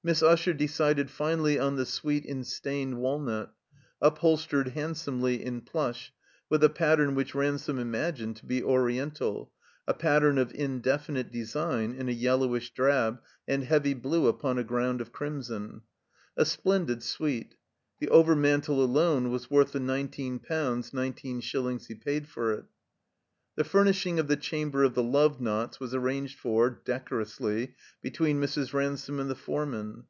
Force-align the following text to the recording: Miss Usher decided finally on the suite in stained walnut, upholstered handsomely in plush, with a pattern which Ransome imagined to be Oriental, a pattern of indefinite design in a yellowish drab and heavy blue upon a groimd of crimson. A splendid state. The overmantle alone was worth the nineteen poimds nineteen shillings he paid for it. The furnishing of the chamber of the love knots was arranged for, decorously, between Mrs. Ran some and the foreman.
Miss 0.00 0.22
Usher 0.22 0.54
decided 0.54 1.10
finally 1.10 1.58
on 1.58 1.76
the 1.76 1.84
suite 1.84 2.24
in 2.24 2.42
stained 2.42 2.96
walnut, 2.96 3.52
upholstered 4.00 4.68
handsomely 4.68 5.44
in 5.44 5.60
plush, 5.60 6.14
with 6.48 6.64
a 6.64 6.70
pattern 6.70 7.14
which 7.14 7.34
Ransome 7.34 7.78
imagined 7.78 8.36
to 8.36 8.46
be 8.46 8.62
Oriental, 8.62 9.52
a 9.86 9.92
pattern 9.92 10.38
of 10.38 10.54
indefinite 10.54 11.30
design 11.30 11.92
in 11.94 12.08
a 12.08 12.12
yellowish 12.12 12.70
drab 12.70 13.18
and 13.46 13.64
heavy 13.64 13.92
blue 13.92 14.28
upon 14.28 14.56
a 14.58 14.64
groimd 14.64 15.00
of 15.02 15.12
crimson. 15.12 15.82
A 16.38 16.46
splendid 16.46 17.02
state. 17.02 17.56
The 18.00 18.06
overmantle 18.08 18.78
alone 18.82 19.30
was 19.30 19.50
worth 19.50 19.72
the 19.72 19.80
nineteen 19.80 20.38
poimds 20.38 20.94
nineteen 20.94 21.40
shillings 21.40 21.88
he 21.88 21.94
paid 21.94 22.26
for 22.26 22.52
it. 22.52 22.64
The 23.56 23.64
furnishing 23.64 24.20
of 24.20 24.28
the 24.28 24.36
chamber 24.36 24.84
of 24.84 24.94
the 24.94 25.02
love 25.02 25.40
knots 25.40 25.80
was 25.80 25.92
arranged 25.92 26.38
for, 26.38 26.70
decorously, 26.84 27.74
between 28.00 28.40
Mrs. 28.40 28.72
Ran 28.72 28.96
some 28.96 29.18
and 29.18 29.28
the 29.28 29.34
foreman. 29.34 30.04